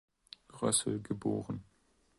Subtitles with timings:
[0.59, 1.63] Rössel geboren.